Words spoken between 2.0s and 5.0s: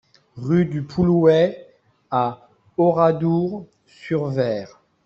à Oradour-sur-Vayres